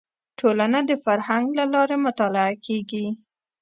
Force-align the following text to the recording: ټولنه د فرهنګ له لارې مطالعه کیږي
ټولنه 0.39 0.79
د 0.89 0.91
فرهنګ 1.03 1.45
له 1.59 1.65
لارې 1.73 1.95
مطالعه 2.05 2.55
کیږي 2.65 3.05